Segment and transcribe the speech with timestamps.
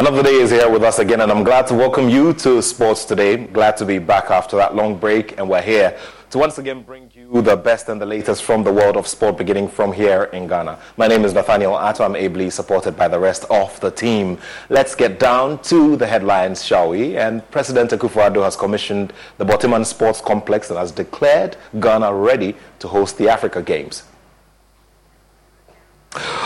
[0.00, 3.04] Another day is here with us again, and I'm glad to welcome you to Sports
[3.04, 3.36] Today.
[3.36, 5.94] Glad to be back after that long break, and we're here
[6.30, 9.36] to once again bring you the best and the latest from the world of sport,
[9.36, 10.78] beginning from here in Ghana.
[10.96, 12.06] My name is Nathaniel Attoh.
[12.06, 14.38] I'm ably supported by the rest of the team.
[14.70, 17.18] Let's get down to the headlines, shall we?
[17.18, 22.88] And President Akufo-Addo has commissioned the Borteyman Sports Complex and has declared Ghana ready to
[22.88, 24.04] host the Africa Games.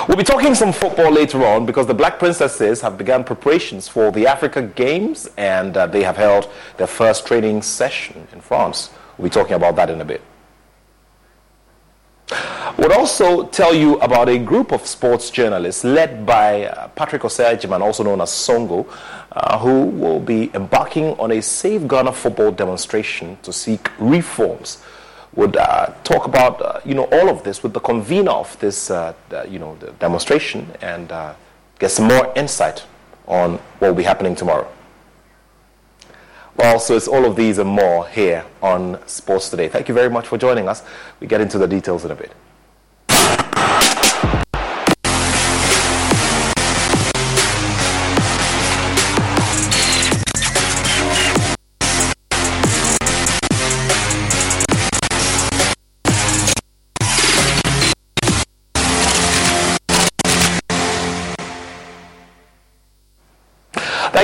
[0.07, 4.13] We'll be talking some football later on because the Black Princesses have begun preparations for
[4.13, 8.91] the Africa Games and uh, they have held their first training session in France.
[9.17, 10.21] We'll be talking about that in a bit.
[12.77, 17.81] We'll also tell you about a group of sports journalists led by uh, Patrick Osei-Agyeman,
[17.81, 18.87] also known as Songo,
[19.33, 24.83] uh, who will be embarking on a Save Ghana football demonstration to seek reforms
[25.37, 28.91] would uh, talk about uh, you know all of this with the convener of this
[28.91, 29.15] uh,
[29.49, 31.35] you know demonstration and uh,
[31.79, 32.85] get some more insight
[33.27, 34.69] on what will be happening tomorrow.
[36.57, 39.69] Well, so it's all of these and more here on Sports Today.
[39.69, 40.85] Thank you very much for joining us.
[41.19, 42.33] We get into the details in a bit.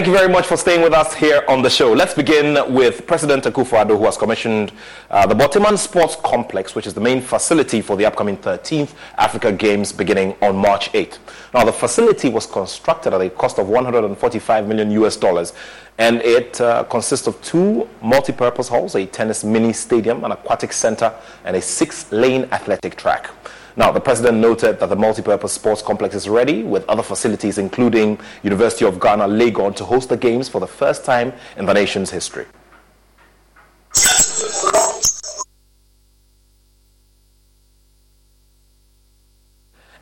[0.01, 1.93] Thank you very much for staying with us here on the show.
[1.93, 4.73] Let's begin with President Akufo-Addo, who has commissioned
[5.11, 9.53] uh, the Borteyman Sports Complex, which is the main facility for the upcoming 13th Africa
[9.53, 11.19] Games beginning on March 8th.
[11.53, 15.53] Now, the facility was constructed at a cost of 145 million US dollars,
[15.99, 21.13] and it uh, consists of two multi-purpose halls, a tennis mini stadium, an aquatic center,
[21.45, 23.29] and a six-lane athletic track.
[23.77, 28.19] Now, the president noted that the multi-purpose sports complex is ready with other facilities, including
[28.43, 32.11] University of Ghana, Legon, to host the games for the first time in the nation's
[32.11, 32.47] history.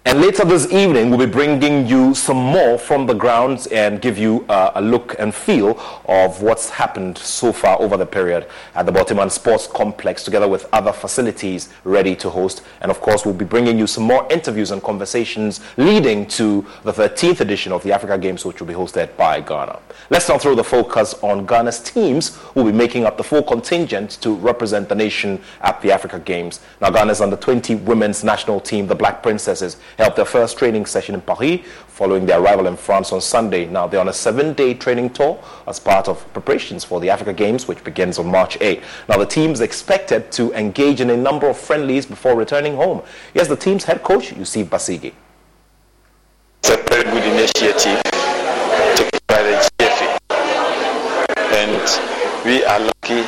[0.08, 4.16] And later this evening, we'll be bringing you some more from the grounds and give
[4.16, 8.86] you uh, a look and feel of what's happened so far over the period at
[8.86, 12.62] the Borteyman Sports Complex, together with other facilities ready to host.
[12.80, 16.92] And of course, we'll be bringing you some more interviews and conversations leading to the
[16.94, 19.78] 13th edition of the Africa Games, which will be hosted by Ghana.
[20.08, 23.42] Let's now throw the focus on Ghana's teams who will be making up the full
[23.42, 26.60] contingent to represent the nation at the Africa Games.
[26.80, 31.14] Now, Ghana's under 20 women's national team, the Black Princesses, held their first training session
[31.14, 33.66] in Paris following their arrival in France on Sunday.
[33.66, 37.66] Now they're on a seven-day training tour as part of preparations for the Africa Games,
[37.66, 38.80] which begins on March 8.
[39.08, 43.02] Now the team's expected to engage in a number of friendlies before returning home.
[43.34, 45.12] Here's the team's head coach, Yusif Basigi.
[46.60, 48.00] It's a very good initiative
[48.94, 50.18] taken by the GFA,
[51.54, 53.26] and we are lucky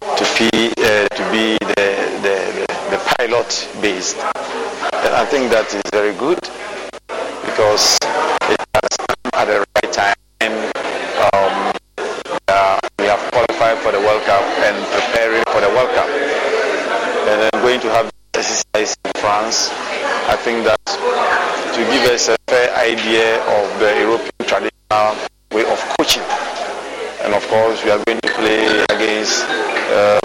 [0.00, 1.84] to be uh, to be the,
[2.22, 4.16] the, the pilot based
[4.92, 6.38] I think that is very good
[7.44, 7.98] because
[8.50, 10.16] it has come at the right time.
[11.32, 11.72] Um,
[12.48, 16.08] uh, we have qualified for the World Cup and preparing for the World Cup.
[17.26, 19.70] And then going to have this exercise in France,
[20.28, 25.16] I think that to give us a fair idea of the European traditional
[25.50, 26.22] way of coaching.
[27.24, 29.44] And of course, we are going to play against
[29.90, 30.20] uh,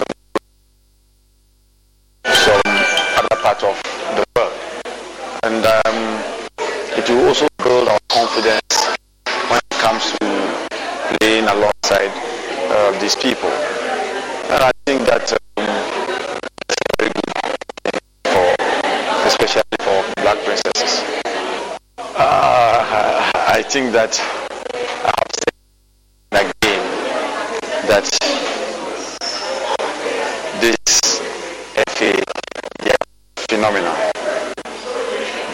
[23.72, 26.84] Think that I have said again
[27.88, 28.04] that
[30.60, 30.76] this
[31.96, 32.12] FA
[32.84, 33.00] yeah,
[33.48, 33.96] phenomenon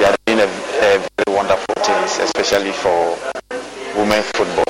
[0.00, 3.14] They are doing a, a very wonderful things, especially for
[3.94, 4.66] women football.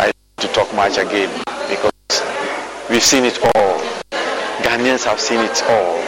[0.00, 1.28] I to talk much again
[1.68, 1.92] because
[2.88, 3.78] we've seen it all.
[4.64, 6.00] Ghanaians have seen it all,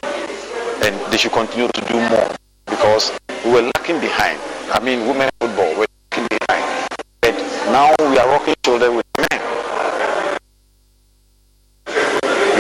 [0.89, 2.31] and they should continue to do more
[2.65, 3.13] because
[3.45, 4.41] we were lacking behind.
[4.73, 6.89] I mean, women football were lacking behind,
[7.21, 7.35] but
[7.71, 9.41] now we are rocking shoulder with men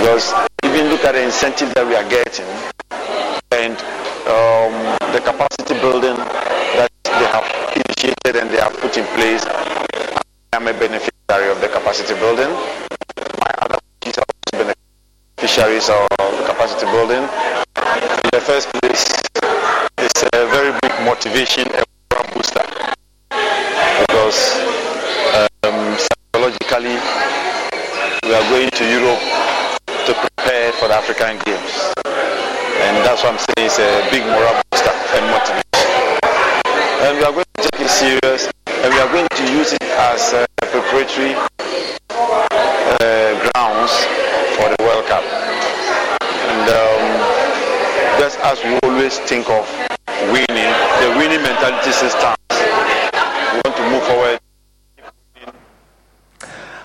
[0.04, 0.32] because
[0.64, 2.46] even look at the incentive that we are getting
[3.52, 3.74] and
[4.30, 4.72] um,
[5.12, 6.16] the capacity building
[6.76, 9.44] that they have initiated and they have put in place.
[9.46, 10.22] I
[10.56, 12.53] am a beneficiary of the capacity building.
[31.14, 31.94] African Games.
[32.82, 35.62] And that's what I'm saying it's a big moral booster and motivation.
[37.06, 39.82] And we are going to take it serious and we are going to use it
[39.82, 41.34] as a preparatory
[42.10, 43.94] uh, grounds
[44.58, 45.22] for the World Cup.
[46.50, 49.68] And um, just as we always think of
[50.34, 54.40] winning, the winning mentality system, we want to move forward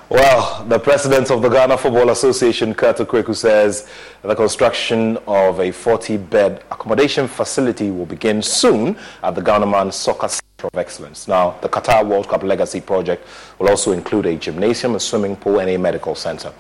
[0.10, 3.90] well, the president of the Ghana Football Association, Kurt Okraku, says
[4.22, 10.68] the construction of a 40-bed accommodation facility will begin soon at the Ghanaman Soccer Center
[10.72, 11.28] of Excellence.
[11.28, 13.26] Now, the Qatar World Cup Legacy project
[13.58, 16.54] will also include a gymnasium, a swimming pool, and a medical center.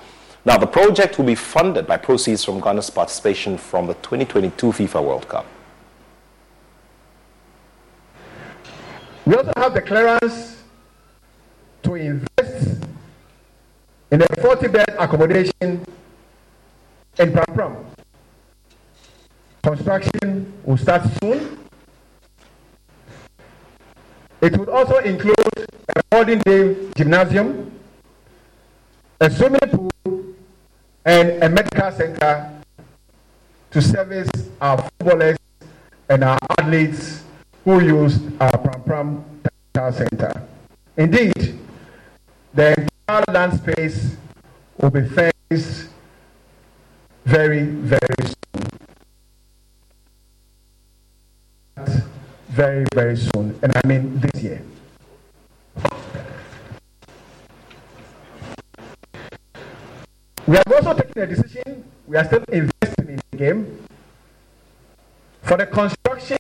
[0.44, 5.04] Now, the project will be funded by proceeds from Ghana's participation from the 2022 FIFA
[5.04, 5.46] World Cup.
[9.28, 10.64] We also have the clearance
[11.84, 12.89] to invest
[14.12, 17.86] in a 40 bed accommodation in Prampram.
[19.64, 21.58] Construction will start soon.
[24.42, 25.36] It would also include
[25.96, 27.72] a modern day gymnasium,
[29.20, 30.24] a swimming pool,
[31.06, 32.62] and a medical center
[33.72, 34.30] to service
[34.62, 35.38] our footballers
[36.10, 37.24] and our athletes
[37.64, 39.24] who use our Prampram
[39.94, 40.34] Center.
[40.98, 41.58] Indeed,
[42.54, 44.16] the our land space
[44.78, 45.90] will be fenced
[47.26, 48.36] very, very soon.
[52.50, 53.58] Very, very soon.
[53.64, 54.62] And I mean this year.
[60.46, 63.86] We have also taken a decision, we are still investing in the game,
[65.44, 66.38] for the construction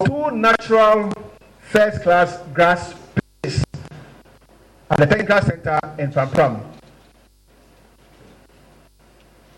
[0.00, 1.12] of two natural
[1.60, 2.94] first class grass
[4.92, 6.62] at the Technical Center in Prampram.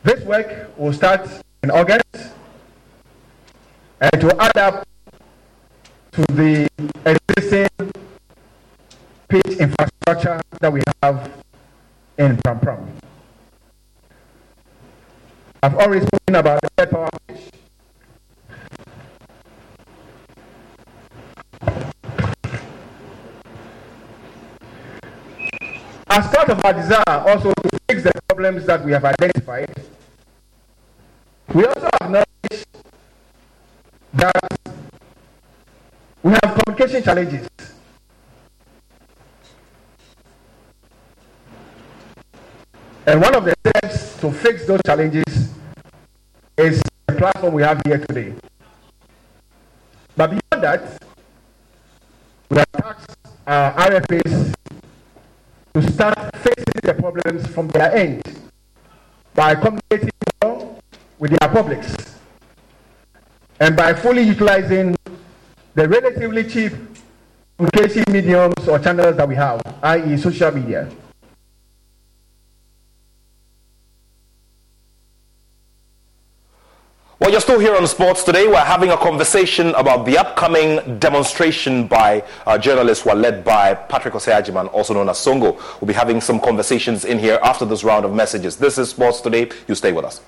[0.05, 1.29] This work will start
[1.65, 2.05] in August
[4.01, 4.87] and to add up
[6.13, 6.69] to the
[7.05, 7.69] existing
[9.29, 11.33] pitch infrastructure that we have
[12.19, 12.87] in Prampram.
[15.65, 17.54] I've already spoken about the power pitch.
[26.17, 29.69] As part of our desire also to fix the problems that we have identified,
[31.53, 32.65] we also acknowledge
[34.13, 34.61] that
[36.23, 37.49] we have communication challenges.
[43.07, 45.51] And one of the steps to fix those challenges
[46.57, 48.33] is the platform we have here today.
[50.17, 51.03] But beyond that,
[52.51, 53.17] we have tasked
[53.49, 54.55] our RFAs
[55.75, 58.23] to start facing the problems from their end
[59.35, 60.11] by communicating
[60.41, 60.79] well
[61.19, 62.17] with their publics
[63.59, 64.97] and by fully utilizing
[65.75, 66.73] the relatively cheap
[67.57, 70.89] communication mediums or channels that we have, i.e., social media.
[77.55, 78.49] Well, here on sports today.
[78.49, 83.75] We're having a conversation about the upcoming demonstration by uh, journalists who are led by
[83.75, 85.55] Patrick Osei-Agyeman, also known as Songo.
[85.81, 88.57] We'll be having some conversations in here after this round of messages.
[88.57, 89.53] This is Sports Today.
[89.69, 90.21] You stay with us.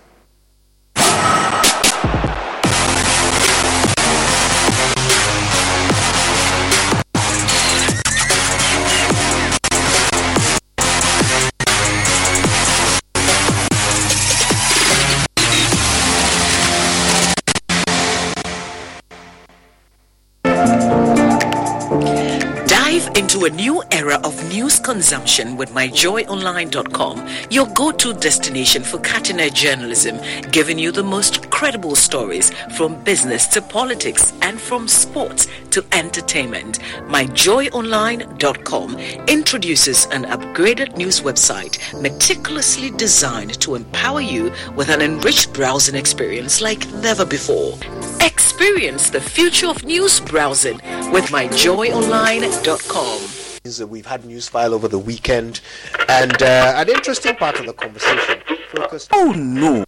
[23.45, 30.19] A new era of news consumption with myjoyonline.com, your go-to destination for cutting-edge journalism,
[30.51, 36.81] giving you the most credible stories from business to politics and from sports to entertainment.
[37.09, 45.95] Myjoyonline.com introduces an upgraded news website meticulously designed to empower you with an enriched browsing
[45.95, 47.75] experience like never before.
[48.23, 50.79] Experience the future of news browsing
[51.13, 53.91] with myjoyonline.com.
[53.91, 55.61] We've had news file over the weekend,
[56.09, 58.41] and uh, an interesting part of the conversation
[58.71, 59.11] focused.
[59.13, 59.85] Oh no,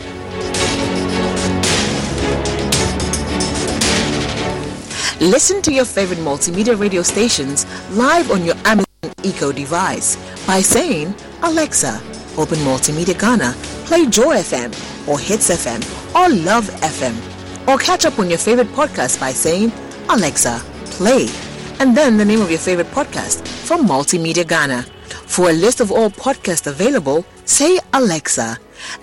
[5.23, 8.87] Listen to your favorite multimedia radio stations live on your Amazon
[9.23, 10.17] Echo device
[10.49, 11.15] by saying,
[11.45, 12.01] Alexa,
[12.37, 13.55] open Multimedia Ghana,
[13.87, 14.73] play Joy FM
[15.07, 15.81] or Hits FM
[16.17, 17.15] or Love FM.
[17.69, 19.71] Or catch up on your favorite podcast by saying,
[20.09, 21.29] Alexa, play,
[21.79, 24.83] and then the name of your favorite podcast from Multimedia Ghana.
[25.27, 28.59] For a list of all podcasts available, say Alexa.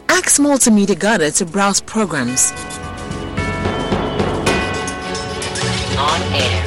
[0.10, 2.52] Ask Multimedia Ghana to browse programs.
[6.10, 6.64] On air.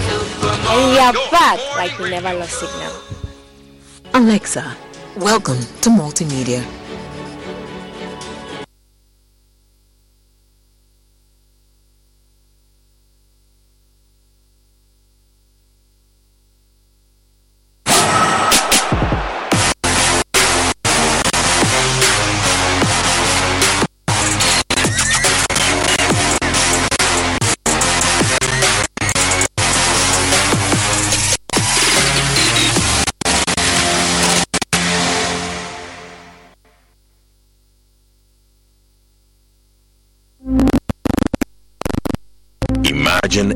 [0.71, 2.93] And we are back like we never lost signal.
[4.15, 4.77] Alexa,
[5.17, 6.63] welcome to Multimedia.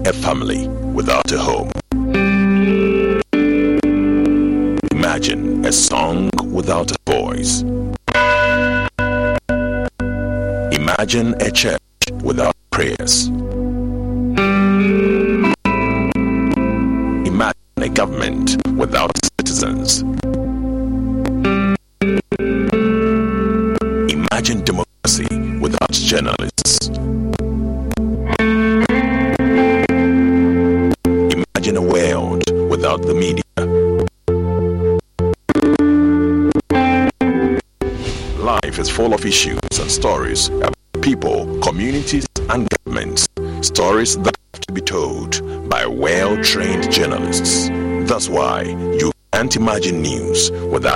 [0.06, 1.68] A family without a home.
[4.92, 7.62] Imagine a song without a voice.
[10.72, 11.80] Imagine a church
[12.22, 13.30] without prayers.
[40.37, 43.26] Stories about people, communities, and governments.
[43.62, 47.69] Stories that have to be told by well trained journalists.
[48.09, 50.95] That's why you can't imagine news without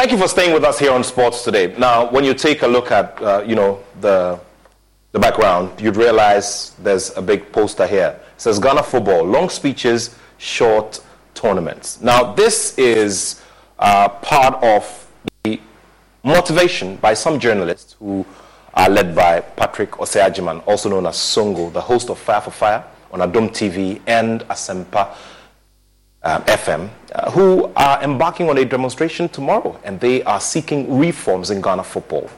[0.00, 1.74] Thank you for staying with us here on Sports Today.
[1.76, 4.40] Now, when you take a look at, uh, you know, the,
[5.12, 8.18] the background, you'd realize there's a big poster here.
[8.34, 11.04] It says Ghana football, long speeches, short
[11.34, 12.00] tournaments.
[12.00, 13.42] Now, this is
[13.78, 15.06] uh, part of
[15.44, 15.60] the
[16.24, 18.24] motivation by some journalists who
[18.72, 22.84] are led by Patrick Osei-Agyeman, also known as Songo, the host of Fire for Fire
[23.12, 25.14] on Adom TV and Asempa
[26.22, 31.50] um, FM, uh, who are embarking on a demonstration tomorrow, and they are seeking reforms
[31.50, 32.28] in Ghana football.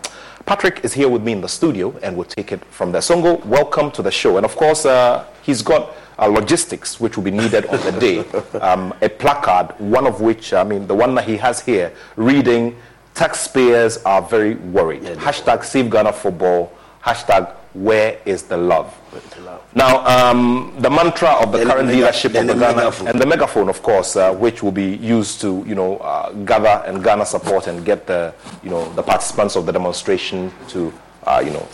[0.47, 3.01] Patrick is here with me in the studio, and we'll take it from there.
[3.01, 4.37] Songo, welcome to the show.
[4.37, 8.25] And of course, uh, he's got uh, logistics which will be needed on the day.
[8.63, 12.77] Um, a placard, one of which, I mean, the one that he has here, reading,
[13.15, 15.03] taxpayers are very worried.
[15.03, 16.73] hashtag Save Ghana Football,
[17.05, 18.95] hashtag Where is the love?
[19.75, 23.09] Now, um, the mantra of the current mega- leadership of the the Ghana megaphone.
[23.09, 26.83] and the megaphone, of course, uh, which will be used to, you know, uh, gather
[26.87, 30.93] and garner support and get the, you know, the participants of the demonstration to,
[31.27, 31.67] uh, you know,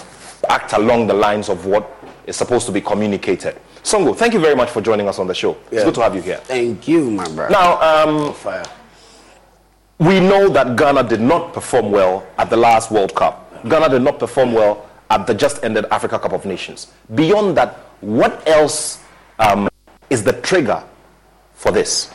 [0.49, 1.85] act along the lines of what
[2.27, 3.57] is supposed to be communicated.
[3.83, 5.57] Songo, thank you very much for joining us on the show.
[5.73, 6.39] It's good to have you here.
[6.45, 7.51] Thank you, my brother.
[7.51, 8.65] Now, um, Fire.
[9.99, 13.45] we know that Ghana did not perform well at the last World Cup.
[13.69, 16.93] Ghana did not perform well at the just ended Africa Cup of Nations.
[17.15, 19.03] Beyond that, what else
[19.39, 19.69] um,
[20.11, 20.83] is the trigger
[21.55, 22.13] for this?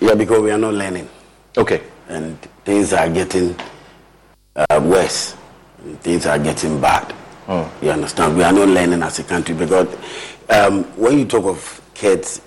[0.00, 1.08] Yeah, because we are not learning.
[1.56, 1.82] Okay.
[2.08, 3.54] And things are getting
[4.56, 5.36] uh, worse.
[5.84, 7.14] And things are getting bad.
[7.82, 8.36] You understand?
[8.36, 9.88] We are not learning as a country because
[10.48, 12.40] um, when you talk of kids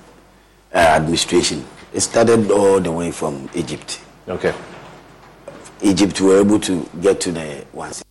[0.73, 4.01] uh, administration, It started all the way from Egypt.
[4.27, 4.53] Okay.
[5.81, 8.02] Egypt were able to get to the 116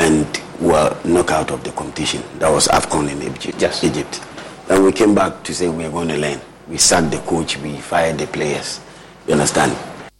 [0.00, 2.22] and were knocked out of the competition.
[2.38, 3.60] That was AFCON in Egypt.
[3.60, 3.84] Yes.
[3.84, 4.20] Egypt.
[4.66, 6.40] Then we came back to say we are going to learn.
[6.68, 8.80] We sacked the coach, we fired the players.
[9.26, 9.76] You understand?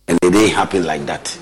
[0.06, 1.36] And it didn't happen like that.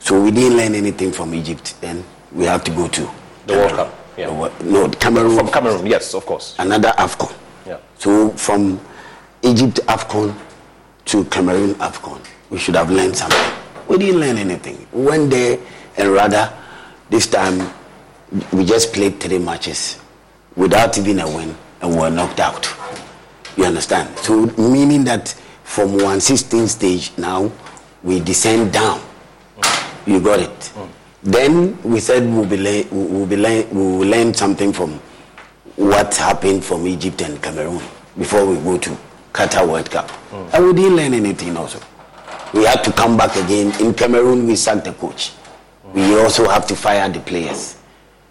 [0.00, 1.74] So we didn't learn anything from Egypt.
[1.80, 3.10] Then we have to go to
[3.46, 3.94] The World Cup.
[4.16, 4.50] Yeah.
[4.64, 5.36] no Cameroon.
[5.36, 6.54] From Cameroon, yes, of course.
[6.58, 7.34] Another AFCON.
[7.66, 7.78] Yeah.
[7.98, 8.80] So from
[9.42, 10.34] Egypt AFCON
[11.06, 12.20] to Cameroon AFCON,
[12.50, 13.52] we should have learned something.
[13.88, 14.86] We didn't learn anything.
[14.92, 15.58] We went there
[15.96, 16.52] and rather
[17.10, 17.72] this time
[18.52, 19.98] we just played three matches
[20.56, 22.68] without even a win and we were knocked out.
[23.56, 24.16] You understand?
[24.18, 25.28] So meaning that
[25.64, 27.50] from 116 stage now
[28.02, 29.00] we descend down.
[30.06, 30.72] You got it.
[31.22, 35.00] Then we said we'll be, le- we'll be le- we will learn something from
[35.76, 37.80] what happened from Egypt and Cameroon
[38.16, 38.96] before we go to
[39.32, 40.10] Qatar World Cup.
[40.52, 41.80] And we didn't learn anything also.
[42.54, 43.72] We had to come back again.
[43.80, 45.32] In Cameroon, we sacked the coach.
[45.94, 47.76] We also have to fire the players.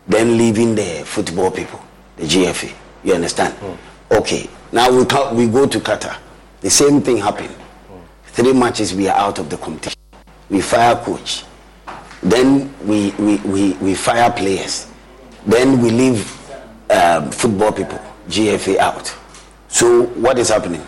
[0.08, 1.82] Then leaving the football people,
[2.16, 2.74] the GFA.
[3.04, 3.56] You understand?
[4.12, 4.50] Okay.
[4.72, 6.18] Now we, come, we go to Qatar.
[6.62, 7.54] The same thing happened.
[8.28, 10.00] Three matches, we are out of the competition.
[10.50, 11.44] We fire coach.
[12.22, 14.88] Then we, we, we, we fire players.
[15.46, 16.52] Then we leave
[16.92, 19.08] um, football people, GFA out.
[19.68, 20.86] So what is happening?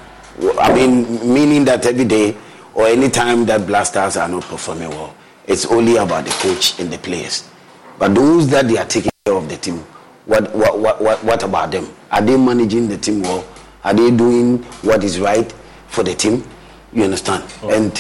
[0.59, 2.35] I mean, meaning that every day
[2.73, 5.13] or any time that blasters are not performing well,
[5.49, 7.49] it's only about the coach and the players.
[7.97, 9.79] But those that they are taking care of the team,
[10.25, 11.91] what, what, what, what, what about them?
[12.11, 13.45] Are they managing the team well?
[13.83, 15.51] Are they doing what is right
[15.87, 16.47] for the team?
[16.93, 17.43] You understand?
[17.63, 17.91] And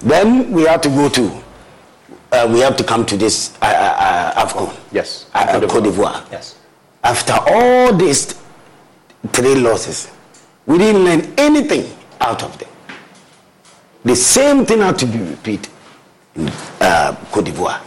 [0.00, 1.42] then we have to go to,
[2.32, 4.76] uh, we have to come to this uh, uh, uh, AFCON.
[4.90, 5.30] Yes.
[5.32, 6.26] Uh, Cote d'Ivoire.
[6.32, 6.58] Yes.
[7.04, 8.34] After all these
[9.28, 10.10] three losses,
[10.66, 12.68] we didn't learn anything out of them.
[14.04, 15.70] The same thing had to be repeated
[16.36, 17.80] uh, Cote d'Ivoire.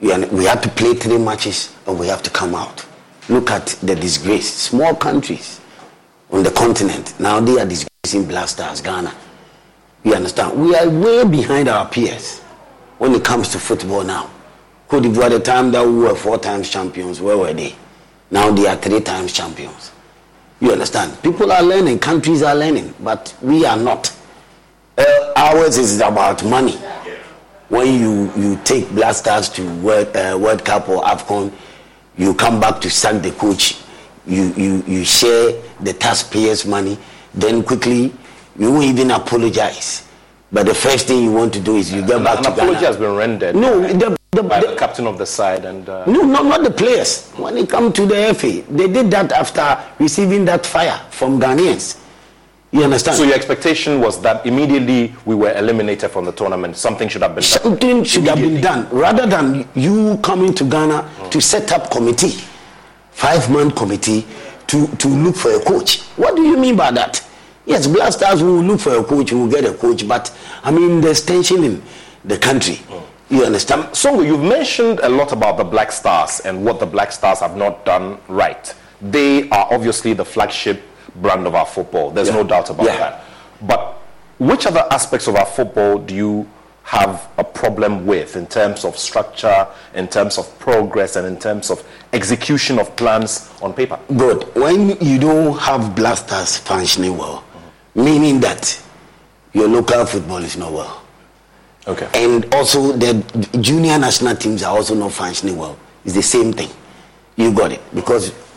[0.00, 2.86] We, have to play three matches and we have to come out.
[3.28, 4.52] Look at the disgrace.
[4.52, 5.60] Small countries
[6.30, 9.12] on the continent, now they are disgracing Black Stars, Ghana.
[10.04, 10.60] You understand?
[10.60, 12.38] We are way behind our peers
[12.98, 14.30] when it comes to football now.
[14.88, 17.74] Cote d'Ivoire, the time that we were four times champions, where were they?
[18.30, 19.90] Now they are three times champions.
[20.60, 21.20] You understand?
[21.22, 24.14] People are learning, countries are learning, but we are not.
[24.96, 26.78] Uh, ours is about money.
[27.68, 31.52] When you, you take Black Stars to World, uh, World Cup or AFCON,
[32.16, 33.78] you come back to sack the coach,
[34.26, 36.98] you, you, you share the taxpayers' money,
[37.34, 38.12] then quickly
[38.58, 40.08] you won't even apologize.
[40.50, 42.74] But the first thing you want to do is you get back An to apology
[42.76, 42.86] Ghana.
[42.86, 46.06] has been rendered No, the, the, by the- the captain of the side and uh,
[46.06, 47.28] no, no, not the players.
[47.32, 51.98] When it come to the FA, they did that after receiving that fire from Ghanaians.
[52.70, 53.16] You understand?
[53.16, 56.76] so your expectation was that immediately we were eliminated from the tournament.
[56.76, 57.62] Something should have been done.
[57.62, 62.38] Something should have been done rather than you coming to Ghana to set up committee,
[63.10, 64.26] five man committee
[64.66, 66.02] to, to look for a coach.
[66.16, 67.26] What do you mean by that?
[67.64, 71.00] Yes, Black Stars will look for a coach, will get a coach, but I mean
[71.00, 71.82] there's tension in
[72.24, 72.76] the country.
[72.76, 73.34] Hmm.
[73.34, 73.94] You understand?
[73.96, 77.56] So you've mentioned a lot about the Black Stars and what the Black Stars have
[77.56, 78.74] not done right.
[79.00, 80.82] They are obviously the flagship
[81.16, 82.10] brand of our football.
[82.10, 82.98] There's no doubt about Yeah.
[82.98, 83.24] that.
[83.62, 83.94] But
[84.38, 86.46] which other aspects of our football do you
[86.84, 91.70] have a problem with in terms of structure, in terms of progress, and in terms
[91.70, 93.98] of execution of plans on paper?
[94.16, 94.44] Good.
[94.54, 97.44] When you don't have blasters functioning well,
[97.94, 98.80] meaning that
[99.52, 101.02] your local football is not well.
[101.86, 102.08] Okay.
[102.14, 103.22] And also the
[103.60, 105.76] junior national teams are also not functioning well.
[106.04, 106.70] It's the same thing.
[107.36, 107.80] You got it.
[107.94, 108.32] Because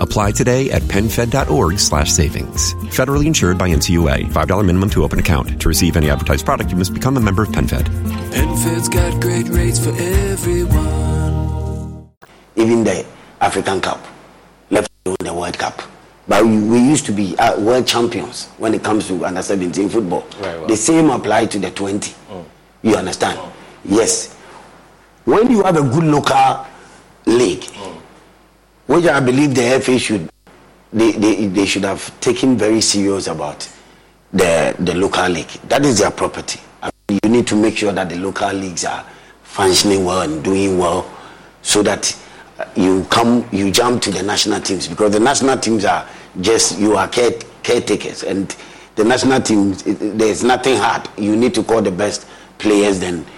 [0.00, 2.74] Apply today at penfed.org slash savings.
[2.96, 4.24] Federally insured by NCUA.
[4.32, 5.60] $5 minimum to open account.
[5.60, 7.84] To receive any advertised product, you must become a member of PenFed.
[8.32, 10.90] PenFed's got great rates for everyone.
[12.56, 13.04] Even the
[13.40, 14.04] African Cup,
[14.70, 15.82] left alone the World Cup.
[16.26, 19.88] But we, we used to be uh, world champions when it comes to under 17
[19.88, 20.22] football.
[20.38, 20.68] Very well.
[20.68, 22.14] The same apply to the 20.
[22.82, 23.38] You understand?
[23.84, 24.34] Yes.
[25.24, 26.66] When you have a good local
[27.26, 27.64] league,
[28.90, 30.28] which I believe the FA should,
[30.92, 33.68] they, they, they should have taken very serious about
[34.32, 35.46] the, the local league.
[35.68, 36.58] That is their property.
[36.82, 39.06] I mean, you need to make sure that the local leagues are
[39.44, 41.08] functioning well and doing well
[41.62, 42.20] so that
[42.58, 46.04] uh, you come, you jump to the national teams because the national teams are
[46.40, 47.30] just you are care,
[47.62, 48.56] caretakers, and
[48.96, 51.08] the national teams there's nothing hard.
[51.16, 52.26] You need to call the best
[52.58, 53.30] players, then the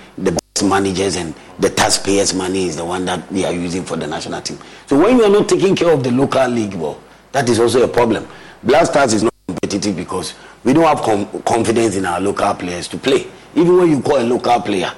[0.62, 4.07] best managers, and the taxpayers' money is the one that we are using for the
[4.07, 4.59] national team.
[4.87, 7.01] So when you are not taking care of the local league, well,
[7.33, 8.27] that is also a problem.
[8.62, 12.88] Black Stars is not competitive because we don't have com- confidence in our local players
[12.88, 13.27] to play.
[13.55, 14.92] Even when you call a local player,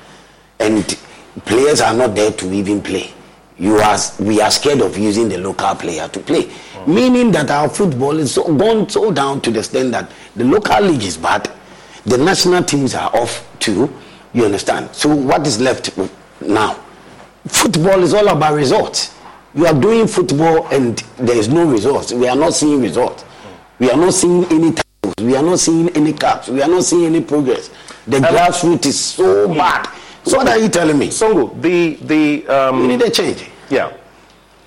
[0.61, 0.99] and
[1.45, 3.11] players are not there to even play
[3.57, 6.87] you are we are scared of using the local player to play mm.
[6.89, 10.81] meaning that our football is so gone so down to the extent that the local
[10.81, 11.49] league is bad
[12.05, 13.89] the national teams are off too
[14.35, 14.95] you understand?
[14.95, 15.97] So what is left
[16.41, 16.75] now?
[17.47, 19.15] Football is all about results.
[19.55, 22.13] You are doing football and there is no results.
[22.13, 23.25] We are not seeing results.
[23.79, 24.85] We are not seeing any titles
[25.19, 27.71] we are not seeing any caps we are not seeing any progress.
[28.07, 29.89] The grassroots is so bad.
[30.25, 31.09] So what are you telling me?
[31.09, 33.45] Songo, the the um, we need a change.
[33.71, 33.93] Yeah.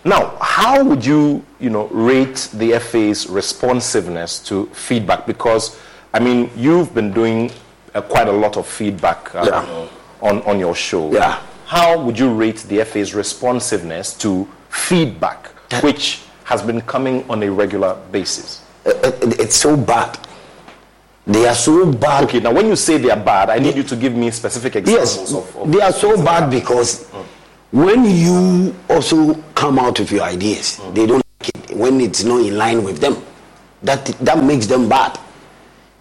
[0.04, 5.26] Now, how would you you know rate the FA's responsiveness to feedback?
[5.26, 5.80] Because
[6.14, 7.52] I mean, you've been doing
[7.98, 9.88] uh, quite a lot of feedback uh, yeah.
[10.22, 11.12] on on your show.
[11.12, 11.42] Yeah.
[11.66, 15.48] How would you rate the FA's responsiveness to feedback,
[15.84, 18.64] which has been coming on a regular basis?
[18.86, 20.18] Uh, uh it's so bad
[21.28, 22.24] they are so bad.
[22.24, 24.78] Okay, now when you say they are bad, I need you to give me specific
[24.78, 27.26] examples yes, of, of They are so bad because mm.
[27.72, 30.96] when you also come out with your ideas, mm.
[30.96, 33.22] they don't like it when it's not in line with them.
[33.84, 35.20] That that makes them bad.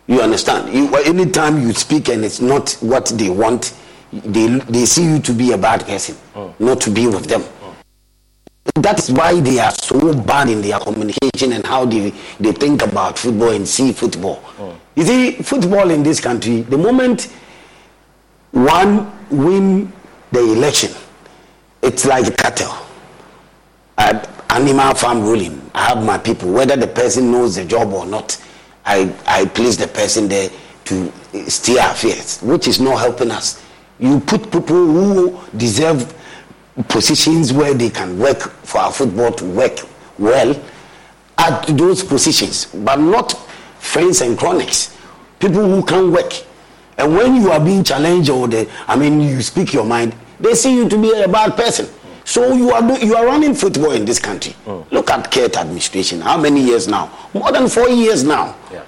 [0.06, 0.72] You understand?
[0.72, 3.74] You, anytime you speak and it's not what they want,
[4.12, 6.54] they they see you to be a bad person, mm.
[6.60, 7.42] not to be with them.
[8.74, 13.18] That's why they are so bad in their communication and how they, they think about
[13.18, 14.42] football and see football.
[14.58, 14.76] Mm.
[14.96, 17.32] You see, football in this country, the moment
[18.52, 19.92] one win
[20.32, 20.92] the election,
[21.82, 22.74] it's like cattle.
[23.98, 25.70] Uh, animal farm ruling.
[25.74, 28.40] I have my people, whether the person knows the job or not.
[28.86, 30.48] I, I place the person there
[30.86, 31.12] to
[31.48, 33.62] steer affairs, which is not helping us.
[33.98, 36.14] You put people who deserve
[36.88, 39.80] positions where they can work for our football to work
[40.18, 40.54] well
[41.38, 43.32] at those positions, but not
[43.78, 44.96] friends and chronics,
[45.40, 46.32] people who can work.
[46.98, 50.54] And when you are being challenged or the, I mean, you speak your mind, they
[50.54, 51.88] see you to be a bad person.
[52.26, 54.54] So you are you are running football in this country.
[54.66, 54.90] Mm.
[54.90, 56.20] Look at Kurt administration.
[56.20, 57.08] How many years now?
[57.32, 58.56] More than four years now.
[58.72, 58.82] Yeah.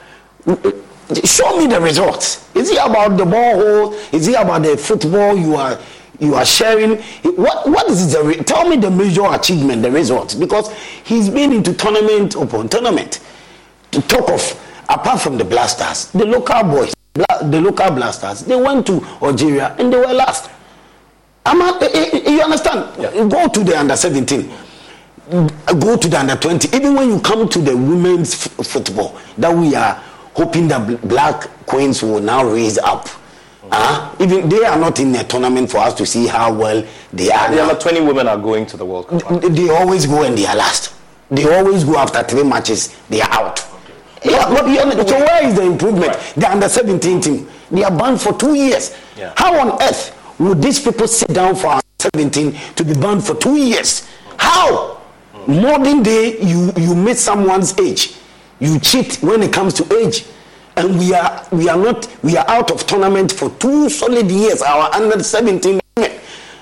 [1.24, 2.44] Show me the results.
[2.57, 5.79] Is it about the ball Is it about the football you are
[6.18, 6.96] you are sharing
[7.37, 10.72] what what is the tell me the major achievement the results because
[11.05, 13.20] he's been into tournament upon tournament
[13.92, 18.85] to talk of apart from the blasters the local boys the local blasters they went
[18.85, 20.51] to algeria and they were last
[21.48, 23.11] I'm eh, eh, eh, you understand yeah.
[23.26, 24.50] go to the under 17
[25.80, 29.54] go to the under 20 even when you come to the women's f- football that
[29.54, 29.94] we are
[30.34, 33.08] hoping that black queens will now raise up
[33.70, 36.82] uh, even they are not in a tournament for us to see how well
[37.12, 37.50] they are.
[37.50, 39.42] The other 20 women are going to the World Cup.
[39.42, 40.94] They, they always go and they are last.
[41.30, 43.61] They always go after three matches, they are out.
[44.24, 44.30] Okay.
[44.32, 46.14] Yeah, but so where is the improvement?
[46.14, 46.32] Right.
[46.37, 48.96] The under 17 team, they are banned for two years.
[49.18, 49.34] Yeah.
[49.37, 53.57] How on earth would these people sit down for 17 to be banned for two
[53.57, 54.09] years?
[54.38, 55.01] How?
[55.46, 58.14] Modern day, you, you meet someone's age.
[58.61, 60.24] You cheat when it comes to age
[60.77, 64.62] and we are we are not we are out of tournament for two solid years.
[64.62, 65.81] Our under 17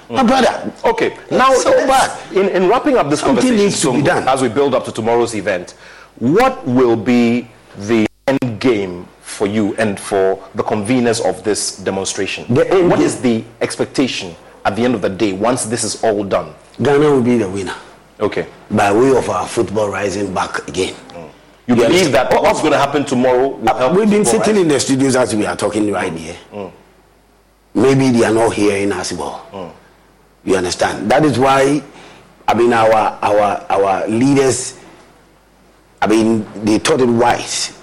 [0.08, 0.72] my brother.
[0.84, 1.16] Okay.
[1.30, 2.32] Now, so bad.
[2.32, 5.72] In, in wrapping up this Something conversation, so as we build up to tomorrow's event,
[6.18, 12.46] what will be the end game for you and for the conveners of this demonstration?
[12.48, 16.54] What is the expectation at the end of the day once this is all done?
[16.82, 17.76] Ghana will be the winner.
[18.18, 18.46] Okay.
[18.70, 20.96] By way of our football rising back again.
[21.66, 23.96] You believe that what's going to happen tomorrow will help?
[23.96, 26.36] We've been sitting in the studios as we are talking right here.
[26.52, 26.72] Mm.
[27.74, 29.46] Maybe they are not hearing us well.
[29.52, 29.72] Mm.
[30.44, 31.10] You understand?
[31.10, 31.82] That is why,
[32.46, 34.78] I mean, our our our leaders,
[36.00, 37.75] I mean, they thought it wise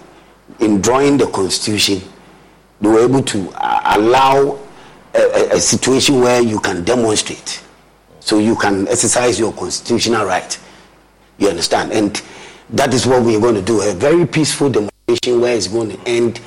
[0.63, 2.02] in drawing the constitution.
[2.82, 4.60] They were able to uh, allow
[5.13, 7.63] a, a situation where you can demonstrate,
[8.19, 10.60] so you can exercise your constitutional right.
[11.38, 11.91] You understand?
[11.91, 12.21] And
[12.71, 13.82] that is what we're going to do.
[13.82, 16.39] A very peaceful demonstration where it's going to end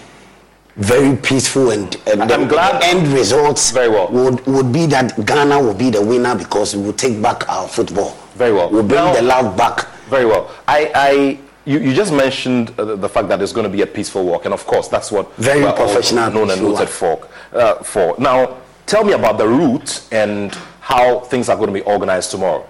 [0.77, 5.59] very peaceful and, and I'm glad end results very well would, would be that Ghana
[5.59, 8.11] will be the winner because we will take back our football.
[8.35, 8.71] Very well.
[8.71, 9.89] We'll bring now, the love back.
[10.11, 10.55] Very well.
[10.69, 13.87] I, I you, you just mentioned uh, the fact that it's going to be a
[13.87, 17.27] peaceful walk, and of course that's what very professional known and noted for.
[17.53, 21.83] Uh, for now, tell me about the route and how things are going to be
[21.83, 22.65] organized tomorrow.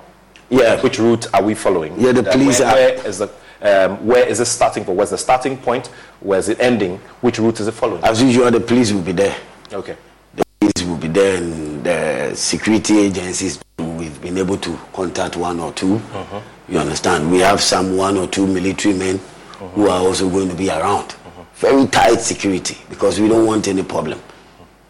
[0.48, 0.80] Yeah.
[0.80, 1.98] Which route are we following?
[2.00, 3.28] Yeah, the Uh, police where, where is the
[3.62, 4.96] um, where is it starting from?
[4.96, 5.88] Where's the starting point?
[6.20, 6.98] Where's it ending?
[7.20, 8.04] Which route is it following?
[8.04, 9.34] As usual, the police will be there.
[9.72, 9.96] Okay.
[10.34, 13.58] The police will be there, and the security agencies.
[13.78, 16.40] We've been able to contact one or 2 Uh-huh.
[16.68, 17.30] You understand?
[17.30, 19.66] We have some one or two military men Uh-huh.
[19.68, 21.14] who are also going to be around.
[21.54, 24.20] Very tight security because we don't want any problem.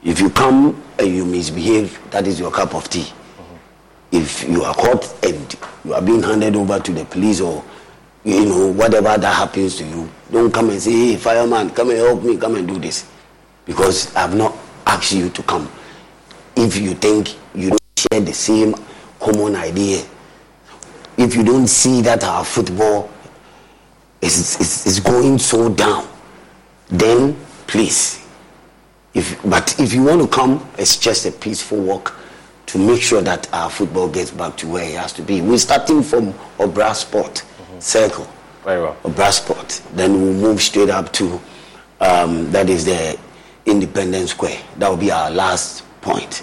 [0.03, 3.07] If you come and you misbehave, that is your cup of tea.
[4.11, 7.63] If you are caught and you are being handed over to the police or
[8.25, 11.99] you know whatever that happens to you, don't come and say, "Hey, fireman, come and
[11.99, 13.05] help me, come and do this,"
[13.65, 15.69] because I've not asked you to come.
[16.57, 18.75] If you think you don't share the same
[19.21, 20.03] common idea,
[21.17, 23.11] if you don't see that our football
[24.21, 26.07] is, is, is going so down,
[26.89, 28.27] then please.
[29.15, 32.15] If, but if you want to come, it's just a peaceful walk
[32.67, 35.41] to make sure that our football gets back to where it has to be.
[35.41, 37.43] We're starting from Obra Spot
[37.79, 38.29] Circle.
[38.65, 38.97] Very well.
[39.05, 39.83] Obra Spot.
[39.95, 41.41] Then we'll move straight up to,
[42.01, 43.19] um, that is the
[43.65, 44.59] Independence Square.
[44.79, 46.43] That will be our last point.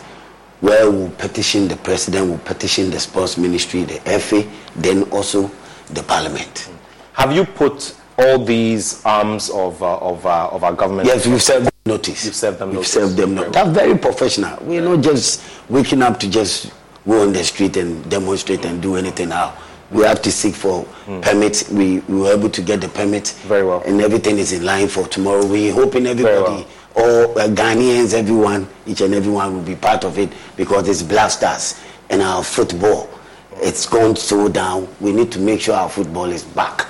[0.63, 5.51] Where we'll petition the president, we'll petition the sports ministry, the FA, then also
[5.89, 6.69] the parliament.
[7.11, 11.05] Have you put all these arms of uh, of, uh, of our government?
[11.07, 12.23] Yes, we've served them notice.
[12.23, 12.93] You've served them We've notice.
[12.93, 13.51] served them notice.
[13.53, 14.57] That's very professional.
[14.61, 16.71] We're not just waking up to just
[17.05, 19.57] go on the street and demonstrate and do anything now.
[19.91, 20.85] We have to seek for
[21.21, 21.69] permits.
[21.69, 23.27] We, we were able to get the permit.
[23.47, 23.83] Very well.
[23.85, 25.45] And everything is in line for tomorrow.
[25.45, 26.65] We're hoping everybody,
[26.95, 31.79] all uh, Ghanaians, everyone, each and everyone will be part of it because it's blasters
[32.09, 33.09] and our football.
[33.57, 34.87] It's gone so down.
[34.99, 36.87] We need to make sure our football is back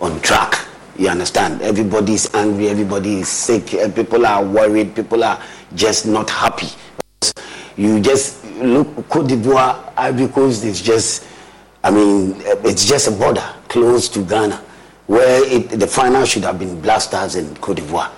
[0.00, 0.66] on track.
[0.98, 1.62] You understand?
[1.62, 2.68] Everybody is angry.
[2.68, 3.66] Everybody is sick.
[3.94, 4.94] People are worried.
[4.94, 5.42] People are
[5.74, 6.68] just not happy.
[7.76, 11.26] You just look Cote d'Ivoire, Ivory Coast is just,
[11.84, 14.56] I mean, uh, it's just a border close to Ghana,
[15.06, 18.10] where it, the final should have been Blasters and Cote d'Ivoire.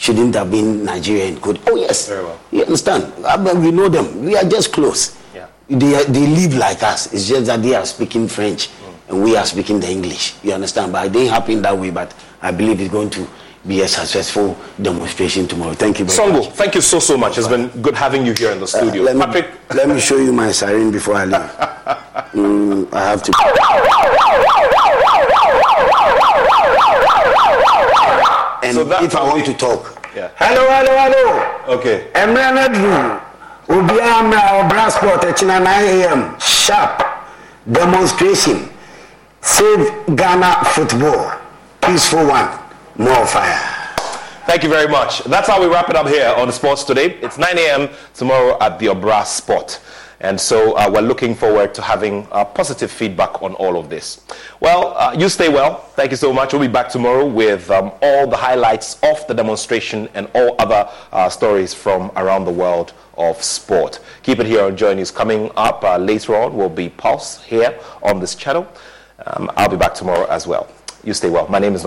[0.00, 1.60] Shouldn't have been Nigeria and Cote.
[1.68, 2.40] Oh yes, Very well.
[2.50, 3.12] you understand?
[3.24, 4.24] I mean, we know them.
[4.24, 5.14] We are just close.
[5.34, 5.46] Yeah.
[5.68, 7.12] They, are- they live like us.
[7.12, 8.70] It's just that they are speaking French
[9.08, 10.36] and we are speaking the English.
[10.42, 10.92] You understand?
[10.92, 11.90] But it didn't happen that way.
[11.90, 13.26] But I believe it's going to
[13.66, 15.74] be a successful demonstration tomorrow.
[15.74, 16.52] Thank you very Songo, much.
[16.56, 17.36] thank you so so much.
[17.36, 19.02] It's been good having you here in the Uh, studio.
[19.02, 19.42] let, me,
[19.76, 21.50] let me show you my siren before I leave.
[22.30, 23.32] Mm, I have to.
[28.70, 30.28] And So that's if I want to talk, Yeah.
[30.36, 31.74] hello, hello, hello.
[31.76, 32.06] okay.
[32.14, 33.20] Emre Nedru,
[33.68, 36.38] Obiara Mra Obra Sport, Echina 9 a.m.
[36.38, 37.02] Sharp
[37.70, 38.68] demonstration.
[39.40, 41.32] Save Ghana football.
[41.80, 42.48] Peaceful one.
[42.96, 43.58] More fire.
[44.46, 45.24] Thank you very much.
[45.24, 47.16] That's how we wrap it up here on Sports Today.
[47.22, 47.88] It's 9 a.m.
[48.14, 49.80] tomorrow at the Obra Spot.
[50.22, 54.20] And so uh, we're looking forward to having uh, positive feedback on all of this.
[54.60, 55.76] Well, uh, you stay well.
[55.96, 56.52] Thank you so much.
[56.52, 60.90] We'll be back tomorrow with um, all the highlights of the demonstration and all other
[61.12, 64.00] uh, stories from around the world of sport.
[64.22, 65.10] Keep it here on Joy News.
[65.10, 68.70] Coming up uh, later on will be Pulse here on this channel.
[69.26, 70.68] Um, I'll be back tomorrow as well.
[71.02, 71.48] You stay well.
[71.48, 71.78] My name is